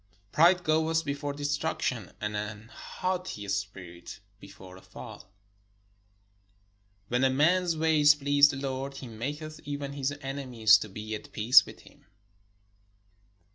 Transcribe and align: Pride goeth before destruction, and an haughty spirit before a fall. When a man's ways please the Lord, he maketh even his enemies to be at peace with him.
Pride 0.31 0.63
goeth 0.63 1.05
before 1.05 1.31
destruction, 1.31 2.11
and 2.19 2.35
an 2.35 2.69
haughty 2.69 3.47
spirit 3.47 4.19
before 4.39 4.75
a 4.75 4.81
fall. 4.81 5.29
When 7.09 7.23
a 7.23 7.29
man's 7.29 7.77
ways 7.77 8.15
please 8.15 8.49
the 8.49 8.57
Lord, 8.57 8.97
he 8.97 9.07
maketh 9.07 9.59
even 9.63 9.93
his 9.93 10.11
enemies 10.21 10.79
to 10.79 10.89
be 10.89 11.13
at 11.13 11.31
peace 11.33 11.67
with 11.67 11.81
him. 11.81 12.07